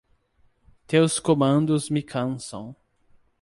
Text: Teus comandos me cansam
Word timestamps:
Teus 0.87 1.19
comandos 1.19 1.91
me 1.91 2.01
cansam 2.01 2.75